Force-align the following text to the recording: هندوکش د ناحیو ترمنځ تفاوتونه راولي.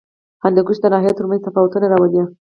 هندوکش 0.43 0.77
د 0.81 0.85
ناحیو 0.93 1.17
ترمنځ 1.17 1.41
تفاوتونه 1.47 1.85
راولي. 1.91 2.21